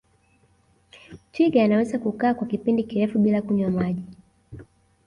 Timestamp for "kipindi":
2.47-2.83